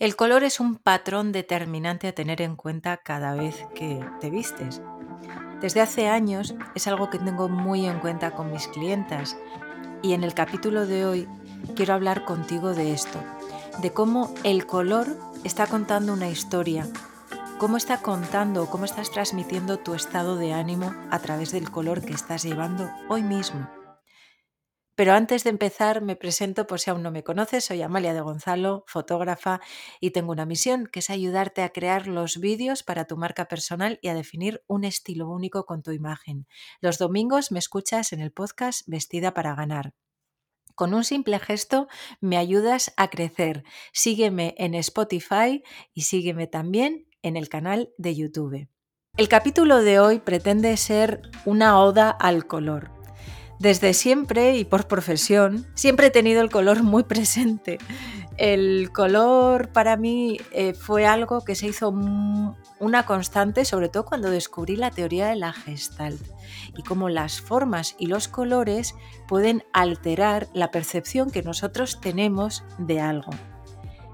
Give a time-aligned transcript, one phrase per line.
[0.00, 4.82] El color es un patrón determinante a tener en cuenta cada vez que te vistes.
[5.60, 9.36] Desde hace años es algo que tengo muy en cuenta con mis clientas
[10.02, 11.28] y en el capítulo de hoy
[11.76, 13.20] quiero hablar contigo de esto,
[13.82, 15.06] de cómo el color
[15.44, 16.88] está contando una historia,
[17.58, 22.14] cómo está contando, cómo estás transmitiendo tu estado de ánimo a través del color que
[22.14, 23.68] estás llevando hoy mismo.
[24.94, 27.64] Pero antes de empezar, me presento por si aún no me conoces.
[27.64, 29.60] Soy Amalia de Gonzalo, fotógrafa,
[30.00, 33.98] y tengo una misión que es ayudarte a crear los vídeos para tu marca personal
[34.02, 36.46] y a definir un estilo único con tu imagen.
[36.80, 39.94] Los domingos me escuchas en el podcast Vestida para ganar.
[40.76, 41.88] Con un simple gesto
[42.20, 43.64] me ayudas a crecer.
[43.92, 48.68] Sígueme en Spotify y sígueme también en el canal de YouTube.
[49.16, 53.03] El capítulo de hoy pretende ser una oda al color.
[53.58, 57.78] Desde siempre y por profesión, siempre he tenido el color muy presente.
[58.36, 64.28] El color para mí eh, fue algo que se hizo una constante, sobre todo cuando
[64.28, 66.20] descubrí la teoría de la gestalt
[66.76, 68.96] y cómo las formas y los colores
[69.28, 73.30] pueden alterar la percepción que nosotros tenemos de algo.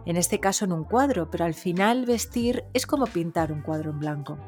[0.04, 3.90] En este caso en un cuadro, pero al final vestir es como pintar un cuadro
[3.90, 4.38] en blanco.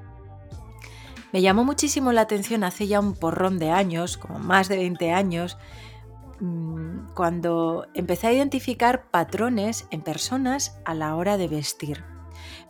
[1.33, 5.13] Me llamó muchísimo la atención hace ya un porrón de años, como más de 20
[5.13, 5.57] años,
[6.41, 12.05] mm, cuando empecé a identificar patrones en personas a la hora de vestir.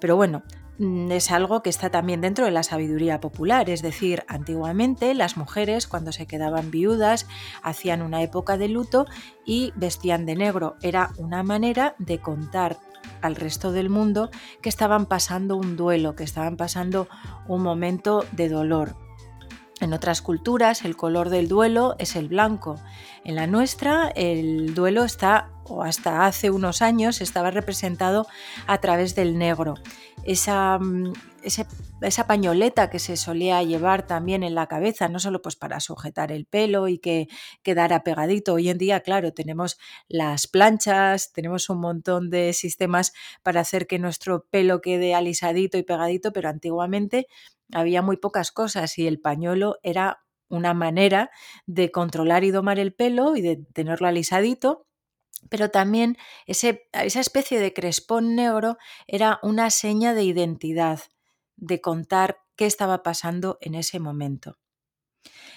[0.01, 0.45] Pero bueno,
[0.79, 5.37] mm, es algo que está también dentro de la sabiduría popular, es decir, antiguamente las
[5.37, 7.27] mujeres cuando se quedaban viudas
[7.65, 9.07] hacían una época de luto
[9.45, 10.77] y vestían de negro.
[10.83, 12.79] Era una manera de contar
[13.23, 17.09] al resto del mundo que estaban pasando un duelo, que estaban pasando
[17.49, 18.97] un momento de dolor.
[19.83, 22.81] En otras culturas el color del duelo es el blanco.
[23.25, 28.29] En la nuestra el duelo está, o hasta hace unos años, estaba representado
[28.69, 29.75] a través del negro.
[30.23, 31.13] Esa, mm,
[32.01, 36.31] esa pañoleta que se solía llevar también en la cabeza, no solo pues para sujetar
[36.31, 37.27] el pelo y que
[37.65, 38.55] quedara pegadito.
[38.55, 43.13] Hoy en día, claro, tenemos las planchas, tenemos un montón de sistemas
[43.43, 47.27] para hacer que nuestro pelo quede alisadito y pegadito, pero antiguamente
[47.73, 51.31] había muy pocas cosas y el pañuelo era una manera
[51.67, 54.87] de controlar y domar el pelo y de tenerlo alisadito
[55.49, 56.17] pero también
[56.47, 61.01] ese, esa especie de crespón negro era una seña de identidad
[61.57, 64.59] de contar qué estaba pasando en ese momento.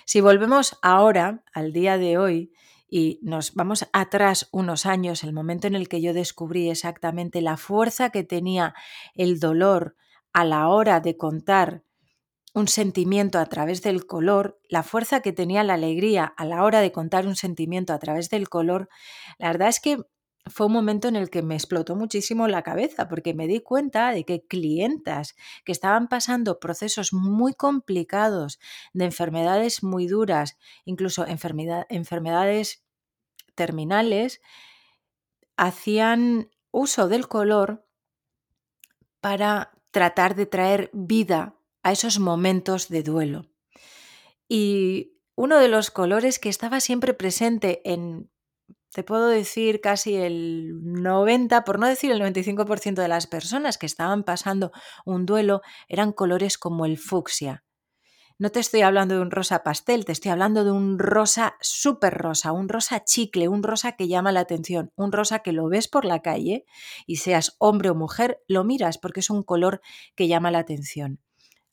[0.05, 2.53] Si volvemos ahora, al día de hoy,
[2.87, 7.57] y nos vamos atrás unos años, el momento en el que yo descubrí exactamente la
[7.57, 8.75] fuerza que tenía
[9.15, 9.95] el dolor
[10.33, 11.83] a la hora de contar
[12.55, 16.79] un sentimiento a través del color, la fuerza que tenía la alegría a la hora
[16.79, 18.87] de contar un sentimiento a través del color,
[19.37, 19.99] la verdad es que
[20.45, 24.11] fue un momento en el que me explotó muchísimo la cabeza porque me di cuenta
[24.11, 25.35] de que clientas
[25.65, 28.59] que estaban pasando procesos muy complicados
[28.93, 32.85] de enfermedades muy duras, incluso enfermedades
[33.53, 34.39] terminales,
[35.57, 37.85] hacían uso del color
[39.19, 41.55] para tratar de traer vida
[41.85, 43.45] a esos momentos de duelo.
[44.49, 48.31] Y uno de los colores que estaba siempre presente en
[48.91, 53.85] te puedo decir casi el 90, por no decir el 95% de las personas que
[53.85, 54.71] estaban pasando
[55.05, 57.63] un duelo eran colores como el fucsia.
[58.39, 62.15] No te estoy hablando de un rosa pastel, te estoy hablando de un rosa súper
[62.15, 65.87] rosa, un rosa chicle, un rosa que llama la atención, un rosa que lo ves
[65.87, 66.65] por la calle
[67.05, 69.81] y seas hombre o mujer, lo miras porque es un color
[70.15, 71.19] que llama la atención.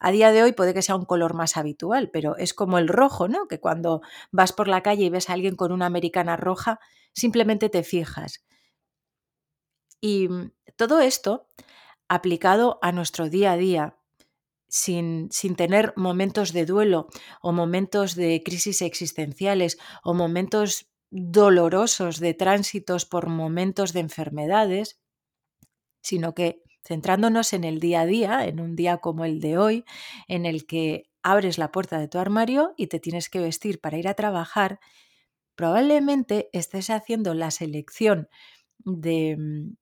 [0.05, 2.89] A día de hoy puede que sea un color más habitual, pero es como el
[2.89, 3.47] rojo, ¿no?
[3.47, 4.03] Que cuando
[4.33, 6.81] vas por la calle y ves a alguien con una americana roja,
[7.13, 8.45] simplemente te fijas.
[10.01, 11.47] Y mm, todo esto
[12.09, 13.97] aplicado a nuestro día a día,
[14.67, 17.07] sin, sin, tener momentos de duelo
[17.41, 25.01] o momentos de crisis existenciales o momentos dolorosos de tránsitos por momentos de enfermedades,
[26.01, 29.85] sino que centrándonos en el día a día, en un día como el de hoy,
[30.29, 33.99] en el que abres la puerta de tu armario y te tienes que vestir para
[33.99, 34.81] ir a trabajar,
[35.55, 38.29] probablemente estés haciendo la selección
[38.79, 39.77] de mm,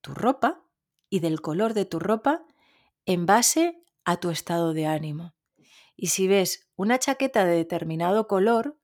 [0.00, 0.62] tu ropa
[1.08, 2.44] y del color de tu ropa
[3.06, 5.34] en base a tu estado de ánimo.
[5.96, 8.78] Y si ves una chaqueta de determinado color,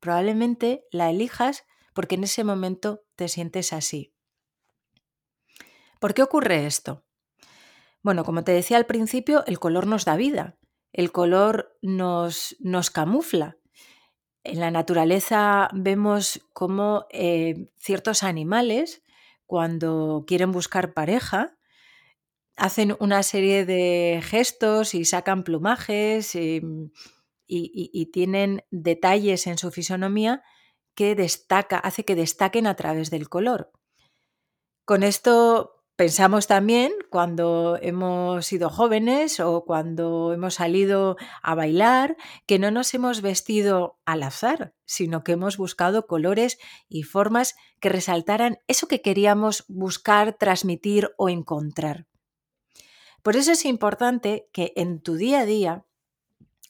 [0.00, 1.64] probablemente la elijas
[1.94, 4.14] porque en ese momento te sientes así.
[6.00, 7.04] ¿Por qué ocurre esto?
[8.02, 10.58] Bueno, como te decía al principio, el color nos da vida,
[10.92, 13.58] el color nos, nos camufla.
[14.42, 19.04] En la naturaleza vemos cómo eh, ciertos animales,
[19.44, 21.58] cuando quieren buscar pareja,
[22.56, 26.90] hacen una serie de gestos y sacan plumajes em,
[27.46, 30.42] y, tienen detalles en su fisonomía
[30.94, 33.72] que destaca, hace que destaquen a través del color.
[34.84, 42.16] Con esto Pensamos también cuando hemos sido jóvenes o cuando hemos salido a bailar
[42.46, 46.56] que no nos hemos vestido al azar, sino que hemos buscado colores
[46.88, 52.06] y formas que resaltaran eso que queríamos buscar, transmitir o encontrar.
[53.22, 55.84] Por eso es importante que en tu día a día,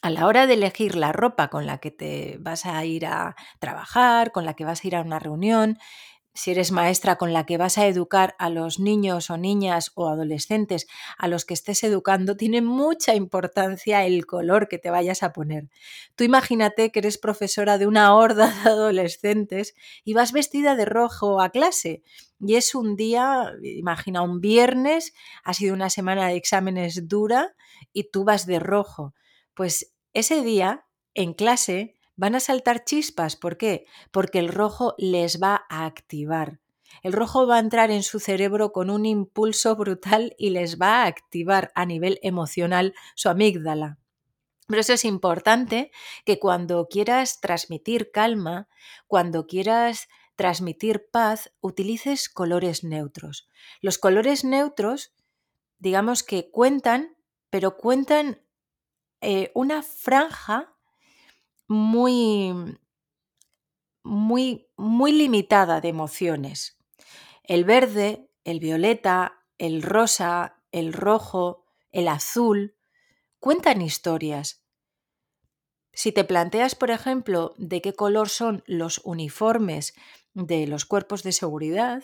[0.03, 3.37] a la hora de elegir la ropa con la que te vas a ir a
[3.61, 5.79] trabajar, con la que vas a ir a una reunión,
[6.35, 10.09] si eres maestra con la que vas a educar a los niños o niñas o
[10.09, 10.87] adolescentes
[11.19, 15.69] a los que estés educando, tiene mucha importancia el color que te vayas a poner.
[16.15, 19.75] Tú imagínate que eres profesora de una horda de adolescentes
[20.05, 22.03] y vas vestida de rojo a clase.
[22.39, 25.13] Y es un día, imagina, un viernes,
[25.45, 27.55] ha sido una semana de exámenes dura
[27.93, 29.15] y tú vas de rojo.
[29.55, 33.35] Pues ese día, en clase, van a saltar chispas.
[33.35, 33.87] ¿Por qué?
[34.11, 36.61] Porque el rojo les va a activar.
[37.03, 41.03] El rojo va a entrar en su cerebro con un impulso brutal y les va
[41.03, 43.97] a activar a nivel emocional su amígdala.
[44.67, 45.93] Pero eso es importante
[46.27, 48.69] que cuando quieras transmitir calma,
[49.07, 53.49] cuando quieras transmitir paz, utilices colores neutros.
[53.81, 55.15] Los colores neutros,
[55.79, 57.17] digamos que cuentan,
[57.49, 58.43] pero cuentan
[59.23, 60.77] eh, una franja
[61.71, 62.53] muy,
[64.03, 66.77] muy, muy limitada de emociones.
[67.45, 72.77] El verde, el violeta, el rosa, el rojo, el azul,
[73.39, 74.65] cuentan historias.
[75.93, 79.95] Si te planteas, por ejemplo, de qué color son los uniformes
[80.35, 82.03] de los cuerpos de seguridad,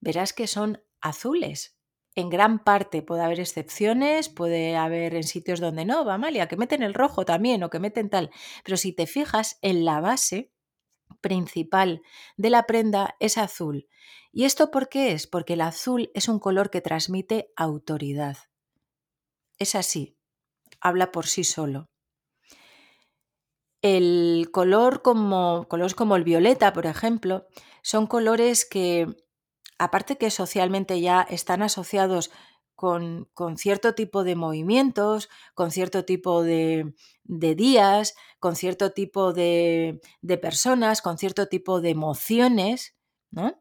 [0.00, 1.77] verás que son azules
[2.18, 6.56] en gran parte puede haber excepciones, puede haber en sitios donde no, va Amalia, que
[6.56, 8.30] meten el rojo también o que meten tal.
[8.64, 10.50] Pero si te fijas en la base
[11.20, 12.02] principal
[12.36, 13.86] de la prenda es azul.
[14.32, 15.28] ¿Y esto por qué es?
[15.28, 18.36] Porque el azul es un color que transmite autoridad.
[19.56, 20.16] Es así,
[20.80, 21.88] habla por sí solo.
[23.80, 27.46] El color como colores como el violeta, por ejemplo,
[27.82, 29.06] son colores que
[29.78, 32.30] aparte que socialmente ya están asociados
[32.78, 33.26] con,
[33.56, 36.94] cierto tipo de movimientos, con cierto tipo de,
[37.24, 40.00] días, con cierto tipo de,
[40.40, 42.96] personas, con cierto tipo de emociones,
[43.32, 43.60] ¿no?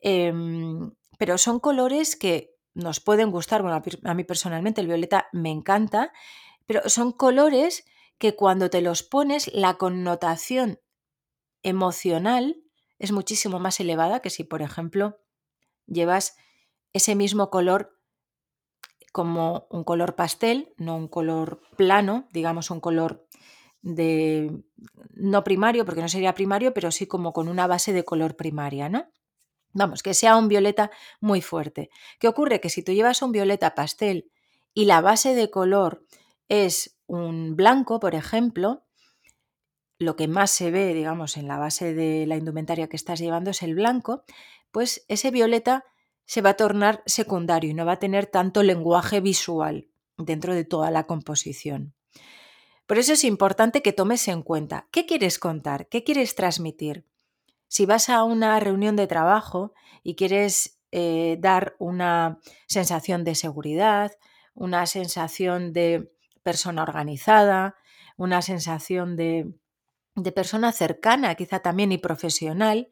[0.00, 5.50] Em, pero son colores que nos pueden gustar, bueno, a mí personalmente el violeta me
[5.50, 6.12] encanta,
[6.66, 7.84] pero son colores
[8.18, 10.80] que cuando te los pones la connotación
[11.62, 12.60] emocional
[12.98, 15.20] es muchísimo más elevada que si, por ejemplo,
[15.88, 16.36] llevas
[16.92, 17.98] ese mismo color
[19.12, 23.26] como un color pastel, no un color plano, digamos un color
[23.82, 24.62] de
[25.14, 28.88] no primario, porque no sería primario, pero sí como con una base de color primaria,
[28.88, 29.06] ¿no?
[29.72, 30.90] Vamos, que sea un violeta
[31.20, 31.90] muy fuerte.
[32.18, 32.60] ¿Qué ocurre?
[32.60, 34.30] Que si tú llevas un violeta pastel
[34.74, 36.04] y la base de color
[36.48, 38.84] es un blanco, por ejemplo,
[39.98, 43.50] lo que más se ve, digamos, en la base de la indumentaria que estás llevando
[43.50, 44.24] es el blanco,
[44.70, 45.84] pues ese violeta
[46.24, 50.64] se va a tornar secundario y no va a tener tanto lenguaje visual dentro de
[50.64, 51.94] toda la composición.
[52.86, 57.04] Por eso es importante que tomes en cuenta qué quieres contar, qué quieres transmitir.
[57.66, 59.72] Si vas a una reunión de trabajo
[60.02, 64.12] y quieres eh, dar una sensación de seguridad,
[64.54, 66.10] una sensación de
[66.42, 67.76] persona organizada,
[68.16, 69.52] una sensación de,
[70.14, 72.88] de persona cercana, quizá también y profesional,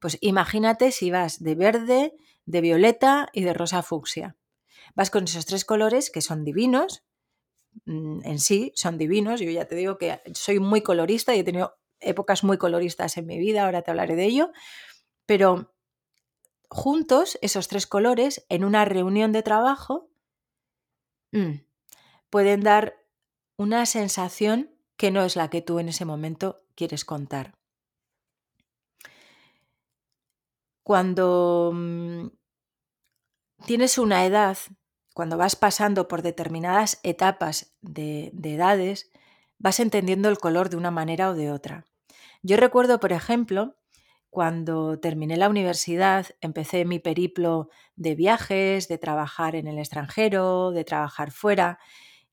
[0.00, 2.16] pues imagínate si vas de verde,
[2.46, 4.36] de violeta y de rosa fucsia.
[4.94, 7.04] Vas con esos tres colores que son divinos,
[7.84, 9.40] mm, en sí son divinos.
[9.40, 13.26] Yo ya te digo que soy muy colorista y he tenido épocas muy coloristas en
[13.26, 14.52] mi vida, ahora te hablaré de ello,
[15.26, 15.74] pero
[16.70, 20.08] juntos esos tres colores en una reunión de trabajo
[21.32, 21.60] mm,
[22.30, 22.96] pueden dar
[23.56, 27.59] una sensación que no es la que tú en ese momento quieres contar.
[30.90, 32.26] Cuando mm,
[33.64, 34.58] tienes una edad,
[35.14, 39.12] cuando vas pasando por determinadas etapas de, edades,
[39.56, 41.86] vas entendiendo el color de una manera o de otra.
[42.42, 43.76] Yo recuerdo, por ejemplo,
[44.30, 50.82] cuando terminé la universidad, empecé mi periplo de viajes, de trabajar en el extranjero, de
[50.82, 51.78] trabajar fuera.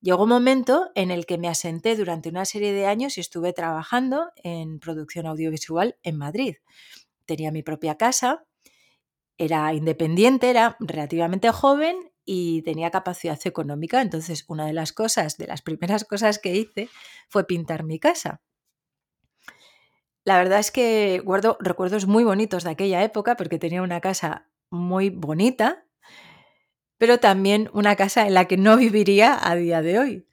[0.02, 3.54] Llegó un momento en el que me asenté durante una serie de años y estuve
[3.54, 6.56] trabajando en producción audiovisual en Madrid.
[7.28, 8.47] Tenía mi propia casa
[9.38, 14.02] era independiente, era relativamente joven y tenía capacidad económica.
[14.02, 16.90] Entonces, una de las cosas, de las primeras cosas que hice
[17.30, 18.42] fue pintar mi casa.
[20.26, 24.50] La verdad es que guardo recuerdos muy bonitos de aquella época porque tenía una casa
[24.70, 25.86] muy bonita,
[26.98, 30.28] pero también una casa en la que no viviría a día de hoy,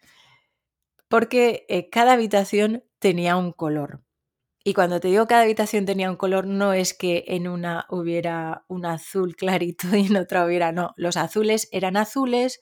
[1.08, 4.02] porque eh, cada habitación tenía un color.
[4.66, 8.64] Y cuando te digo cada habitación tenía un color, no es que en una hubiera
[8.66, 12.61] un azul clarito y en otra hubiera, no, los azules eran azules,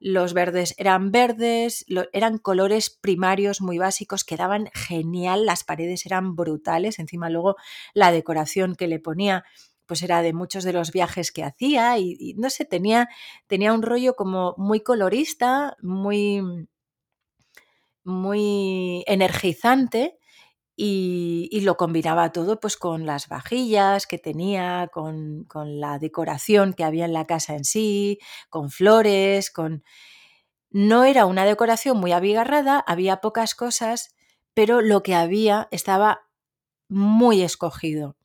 [0.00, 6.98] los verdes eran verdes, eran colores primarios muy básicos, quedaban genial, las paredes eran brutales,
[6.98, 7.54] encima luego
[7.94, 9.44] la decoración que le ponía
[9.86, 13.08] pues era de muchos de los viajes que hacía y, no sé, tenía,
[13.46, 16.42] tenía un rollo como muy colorista, muy,
[18.04, 20.17] muy energizante
[20.80, 26.84] y, lo combinaba todo pues con las vajillas que tenía, con, con, la decoración que
[26.84, 29.82] había en la casa en sí, con flores, con...
[30.70, 34.14] No era una decoración muy abigarrada, había pocas cosas,
[34.54, 36.28] pero lo que había estaba
[36.88, 38.16] muy escogido.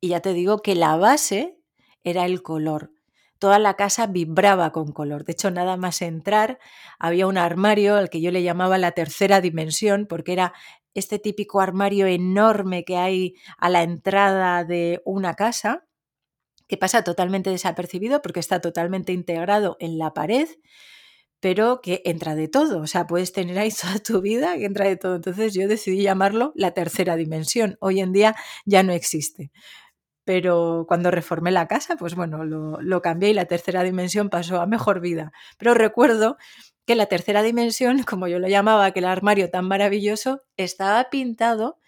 [0.00, 1.60] Y ya te digo que la base
[2.02, 2.90] era el color.
[3.38, 5.24] Toda la casa vibraba con color.
[5.24, 6.58] De hecho, nada más entrar,
[6.98, 10.52] había un armario al que yo le llamaba la tercera dimensión, porque era
[10.94, 15.86] este típico armario enorme que hay a la entrada de una casa,
[16.68, 20.48] que pasa totalmente desapercibido porque está totalmente integrado en la pared,
[21.40, 22.80] pero que entra de todo.
[22.80, 25.16] O sea, puedes tener ahí toda tu vida que entra de todo.
[25.16, 27.76] Entonces yo decidí llamarlo la tercera dimensión.
[27.80, 29.50] Hoy en día ya no existe.
[30.24, 34.60] Pero cuando reformé la casa, pues bueno, lo, lo cambié y la tercera dimensión pasó
[34.60, 35.32] a mejor vida.
[35.58, 36.36] Pero recuerdo
[36.90, 41.78] que la tercera dimensión, como yo lo llamaba, aquel armario tan maravilloso, estaba pintado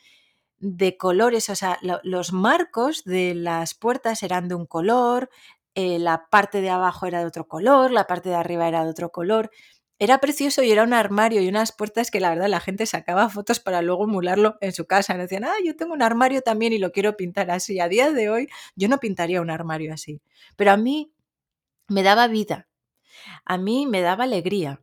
[0.60, 5.28] de colores, o sea, los marcos de las puertas eran de un color,
[5.74, 8.90] eh, la parte de abajo era de otro color, la parte de arriba era de
[8.90, 9.50] otro color.
[9.98, 13.28] Era precioso y era un armario y unas puertas que la verdad la gente sacaba
[13.28, 15.14] fotos para luego emularlo en su casa.
[15.14, 17.80] No decían, ah, yo tengo un armario también y lo quiero pintar así.
[17.80, 20.22] A día de hoy yo no pintaría un armario así.
[20.54, 21.12] Pero a mí
[21.88, 22.68] me daba vida,
[23.44, 24.80] a mí me daba alegría.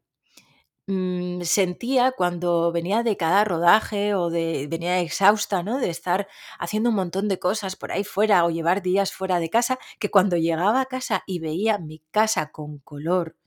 [0.91, 5.77] Mm, sentía cuando venía de cada rodaje o de venía exhausta, ¿no?
[5.77, 6.27] De estar
[6.57, 10.09] haciendo un montón de cosas por ahí fuera o llevar días fuera de casa, que
[10.09, 13.37] cuando llegaba a casa y veía mi casa con color,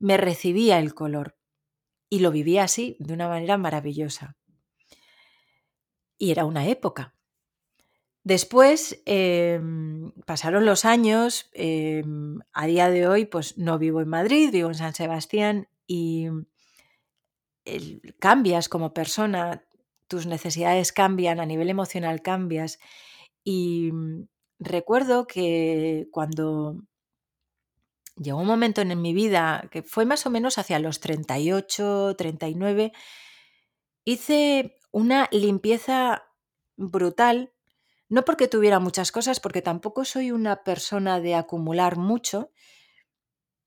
[0.00, 1.36] me recibía el color
[2.10, 4.36] y lo vivía así de una manera maravillosa.
[6.18, 7.14] Y era una época.
[8.24, 14.50] Después em, pasaron los años, em, a día de hoy pues no vivo en Madrid,
[14.52, 16.28] vivo en San Sebastián y
[18.18, 19.64] cambias como persona,
[20.08, 22.78] tus necesidades cambian, a nivel emocional cambias.
[23.44, 24.28] Y mm,
[24.58, 26.82] recuerdo que cuando
[28.16, 32.92] llegó un momento en mi vida, que fue más o menos hacia los 38, 39,
[34.04, 36.24] hice una limpieza
[36.76, 37.52] brutal,
[38.08, 42.50] no porque tuviera muchas cosas, porque tampoco soy una persona de acumular mucho,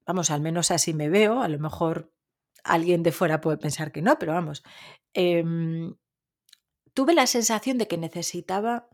[0.05, 2.14] vamos, al menos así me veo, a lo mejor
[2.65, 4.63] alguien de fuera puede pensar que no, pero vamos.
[5.13, 5.95] Em,
[6.93, 8.89] tuve la sensación de que necesitaba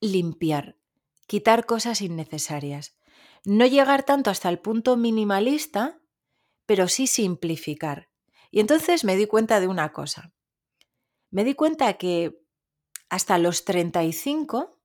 [0.00, 0.76] limpiar,
[1.26, 2.98] quitar cosas innecesarias.
[3.44, 6.00] No llegar tanto hasta el punto minimalista,
[6.66, 8.10] pero sí simplificar.
[8.50, 10.32] Y entonces me di cuenta de una cosa.
[11.30, 12.42] Me di cuenta que
[13.08, 14.80] hasta los 35,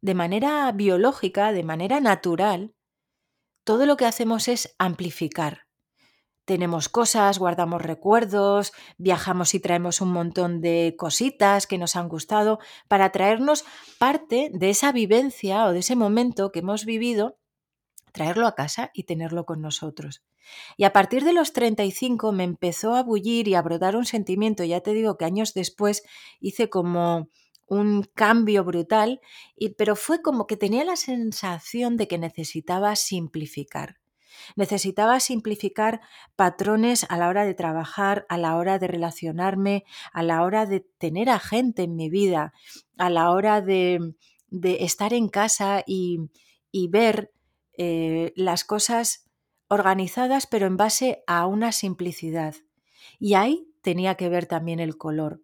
[0.00, 2.74] de manera biológica, de manera natural,
[3.64, 5.69] todo lo que hacemos es amplificar
[6.50, 12.58] tenemos cosas, guardamos recuerdos, viajamos y traemos un montón de cositas que nos han gustado
[12.88, 13.64] para traernos
[14.00, 17.38] parte de esa vivencia o de ese momento que hemos vivido,
[18.10, 20.24] traerlo a casa y tenerlo con nosotros.
[20.76, 24.64] Y a partir de los 35 me empezó a bullir y a brotar un sentimiento,
[24.64, 26.02] ya te digo que años después
[26.40, 27.28] hice como
[27.68, 29.20] un cambio brutal,
[29.54, 33.99] y, pero fue como que tenía la sensación de que necesitaba simplificar.
[34.56, 36.00] Necesitaba simplificar
[36.36, 40.80] patrones a la hora de trabajar, a la hora de relacionarme, a la hora de
[40.80, 42.52] tener a gente en mi vida,
[42.98, 44.14] a la hora de,
[44.50, 46.30] estar en casa y,
[46.88, 47.32] ver
[47.76, 49.26] eh, las cosas
[49.68, 52.54] organizadas pero en base a una simplicidad.
[53.18, 55.40] Y ahí tenía que ver también el color.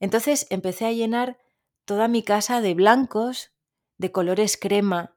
[0.00, 1.38] Entonces empecé a llenar
[1.84, 3.52] toda mi casa de blancos,
[3.98, 5.14] de colores crema,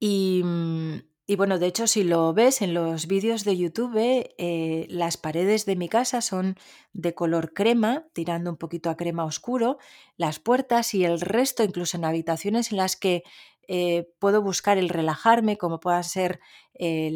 [0.00, 3.96] Mm, y, bueno, de hecho, si lo ves en los vídeos de YouTube,
[4.38, 6.56] eh, las paredes de mi casa son
[6.92, 9.78] de color crema, tirando un poquito a crema oscuro,
[10.16, 13.24] las puertas y el resto, incluso en habitaciones en las que
[13.70, 16.40] eh, puedo buscar el relajarme, como pueda ser
[16.74, 17.12] eh,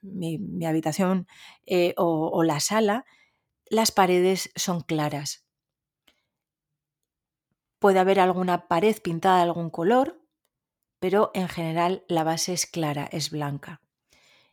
[0.00, 1.26] mi, habitación
[1.66, 3.04] eh, o la sala,
[3.66, 5.44] las paredes son claras.
[7.78, 10.21] Puede haber alguna pared pintada de algún color,
[11.02, 13.80] pero en general la base es clara, es blanca.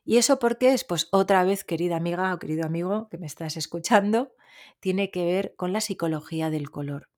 [0.04, 0.84] ¿Y eso por qué es?
[0.84, 4.34] Pues otra vez, querida amiga o querido amigo que me estás escuchando,
[4.80, 7.12] tiene que ver con la psicología del color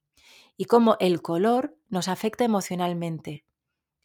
[0.58, 3.46] y cómo el color nos afecta emocionalmente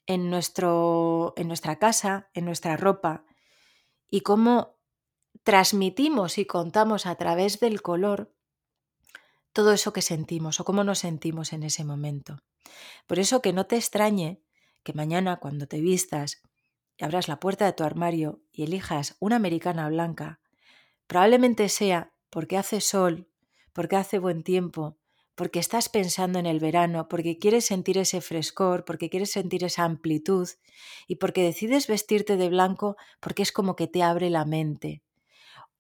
[0.07, 3.25] en, nuestro, en nuestra casa, en nuestra ropa,
[4.09, 4.77] y cómo
[5.43, 8.33] transmitimos y contamos a través del color
[9.53, 12.45] todo eso que sentimos o cómo nos sentimos en ese momento.
[13.09, 14.41] Por eso que no te extrañe
[14.87, 16.43] que mañana cuando te vistas
[16.97, 20.39] y abras la puerta de tu armario y elijas una americana blanca,
[21.09, 23.29] probablemente sea porque hace sol,
[23.73, 24.97] porque hace buen tiempo,
[25.35, 29.83] porque estás pensando en el verano, porque quieres sentir ese frescor, porque quieres sentir esa
[29.83, 30.49] amplitud
[31.09, 35.03] y porque decides vestirte de blanco porque es como que te abre la mente.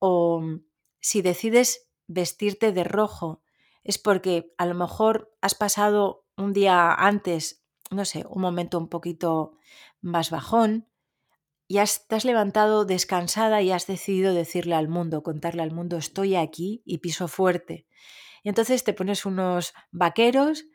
[0.00, 0.64] O mm,
[1.00, 3.40] si decides vestirte de rojo
[3.84, 8.88] es porque a lo mejor has pasado un día antes, no sé, un momento un
[8.88, 9.52] poquito
[10.00, 10.86] más bajón,
[11.68, 15.96] y has, te has levantado descansada y has decidido decirle al mundo, contarle al mundo,
[15.96, 17.86] estoy aquí y piso fuerte.
[18.44, 20.66] Y entonces te pones unos vaqueros,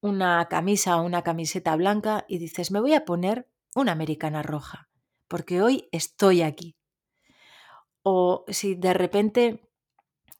[0.00, 4.88] una camisa o una camiseta blanca y dices, me voy a poner una americana roja,
[5.28, 6.76] porque hoy estoy aquí.
[8.02, 9.70] O si de repente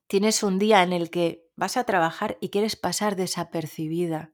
[0.09, 4.33] tienes un día en el que vas a trabajar y quieres pasar desapercibida,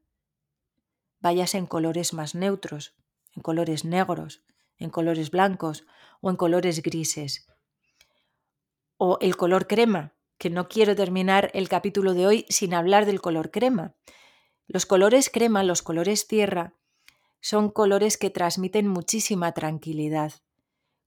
[1.24, 2.94] vayas en colores más neutros,
[3.34, 4.42] en colores negros,
[4.76, 5.86] en colores blancos
[6.20, 7.48] o en colores grises.
[8.98, 13.22] O el color crema, que no quiero terminar el capítulo de hoy sin hablar del
[13.22, 13.94] color crema.
[14.66, 16.74] Los colores crema, los colores tierra,
[17.40, 20.34] son colores que transmiten muchísima tranquilidad.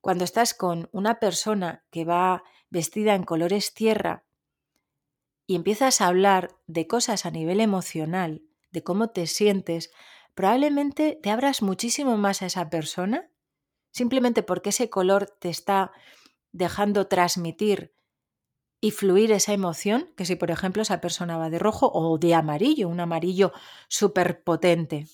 [0.02, 4.26] Cuando estás con una persona que va vestida en colores tierra
[5.46, 9.92] y empiezas a hablar de cosas a nivel emocional, de cómo te sientes,
[10.36, 13.30] probablemente te abras muchísimo más a esa persona,
[13.92, 15.92] simplemente porque ese color te está
[16.52, 17.94] dejando transmitir
[18.80, 22.36] y fluir esa emoción, que si por ejemplo esa persona va de rojo o de
[22.36, 23.52] amarillo, un amarillo
[23.88, 25.08] súper potente.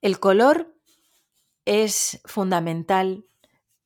[0.00, 0.74] El color
[1.64, 3.24] es fundamental,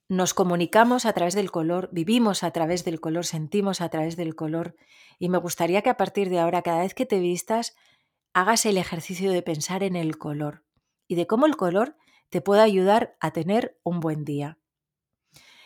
[0.08, 4.34] nos comunicamos a través del color, vivimos a través del color, sentimos a través del
[4.36, 4.76] color
[5.18, 7.74] y me gustaría que a partir de ahora, cada vez que te vistas,
[8.32, 10.64] hagas el ejercicio de pensar en el color
[11.08, 11.96] y de cómo el color
[12.28, 14.58] te puede ayudar a tener un buen día.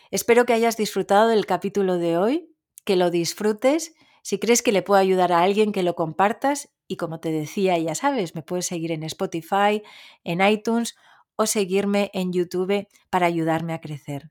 [0.09, 3.93] Espero que hayas disfrutado del capítulo de hoy, que lo disfrutes.
[4.23, 6.73] Si crees que le puede ayudar a alguien, que lo compartas.
[6.87, 9.83] Y como te decía, ya sabes, me puedes seguir en Spotify,
[10.23, 10.95] en iTunes
[11.41, 14.29] o seguirme en YouTube para ayudarme a crecer.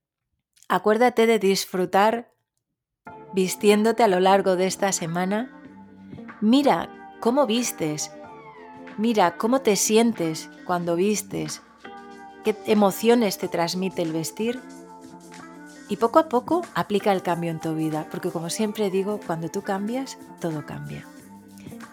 [0.69, 2.33] Acuérdate de disfrutar
[3.35, 5.51] vistiéndote a lo largo de esta semana.
[6.41, 8.13] Mira cómo vistes.
[8.97, 11.63] Mira cómo te sientes cuando vistes.
[12.45, 14.61] ¿Qué emociones te transmite el vestir?
[15.89, 19.49] Y poco a poco aplica el cambio en tu vida, porque como siempre digo, cuando
[19.49, 21.05] tú cambias, todo cambia.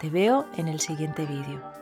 [0.00, 1.77] Te veo en el siguiente vídeo.